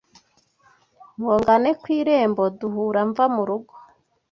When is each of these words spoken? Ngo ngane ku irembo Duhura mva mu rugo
Ngo 1.19 1.33
ngane 1.41 1.69
ku 1.81 1.87
irembo 1.99 2.43
Duhura 2.59 3.01
mva 3.09 3.25
mu 3.35 3.43
rugo 3.49 3.75